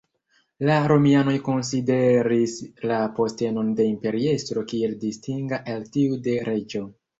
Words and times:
La 0.69 0.77
Romianoj 0.91 1.35
konsideris 1.47 2.55
la 2.93 2.97
postenon 3.21 3.71
de 3.81 3.87
imperiestro 3.91 4.67
kiel 4.75 4.99
distinga 5.07 5.63
el 5.77 5.89
tiu 5.99 6.21
de 6.31 6.37
reĝo. 6.53 6.87